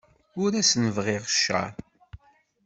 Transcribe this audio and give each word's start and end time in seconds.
Ur 0.41 0.51
asen-bɣiɣ 0.61 1.23
cceṛ. 1.33 1.69